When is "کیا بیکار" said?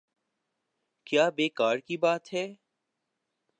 1.07-1.77